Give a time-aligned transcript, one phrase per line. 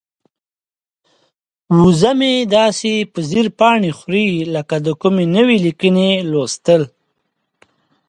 [1.81, 6.81] وزه مې داسې په ځیر پاڼې خوري لکه د کومې نوې لیکنې لوستل.